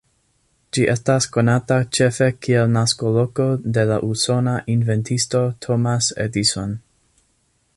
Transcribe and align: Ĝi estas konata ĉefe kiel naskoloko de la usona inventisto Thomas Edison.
Ĝi 0.75 0.85
estas 0.93 1.27
konata 1.35 1.75
ĉefe 1.97 2.29
kiel 2.45 2.73
naskoloko 2.77 3.45
de 3.77 3.83
la 3.91 3.99
usona 4.09 4.55
inventisto 4.77 5.43
Thomas 5.67 6.09
Edison. 6.27 6.75